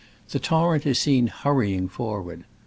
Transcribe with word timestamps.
The 0.29 0.39
torrent 0.39 0.87
is 0.87 0.97
seen 0.97 1.27
hurrying 1.27 1.87
forward. 1.87 2.45